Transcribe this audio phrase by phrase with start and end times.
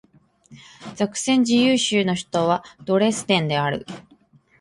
[0.95, 3.85] ザクセン自由州の州都はドレスデンである